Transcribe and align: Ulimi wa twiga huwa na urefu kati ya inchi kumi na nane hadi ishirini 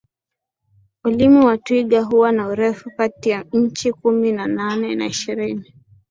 Ulimi 1.03 1.45
wa 1.45 1.57
twiga 1.57 2.01
huwa 2.01 2.31
na 2.31 2.47
urefu 2.47 2.91
kati 2.97 3.29
ya 3.29 3.45
inchi 3.51 3.91
kumi 3.93 4.31
na 4.31 4.47
nane 4.47 4.89
hadi 4.89 5.05
ishirini 5.05 5.73